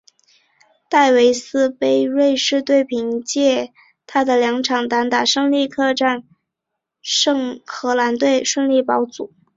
[0.89, 3.71] 戴维斯杯瑞士队凭藉
[4.07, 6.23] 他的两场单打胜利客场战
[7.03, 9.31] 胜荷兰队顺利保组。